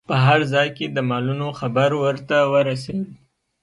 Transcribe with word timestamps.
په 0.09 0.15
هر 0.25 0.39
ځای 0.53 0.67
کې 0.77 0.85
د 0.89 0.97
مالونو 1.09 1.47
خبر 1.59 1.89
ورته 2.03 2.37
ورسید. 2.53 3.05